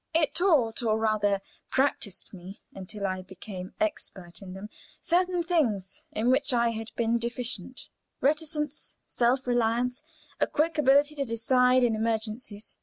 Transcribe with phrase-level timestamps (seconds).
[0.15, 6.31] It taught (or rather practiced me until I became expert in them) certain things in
[6.31, 7.81] which I had been deficient;
[8.19, 10.01] reticence, self reliance,
[10.39, 12.79] a quicker ability to decide in emergencies.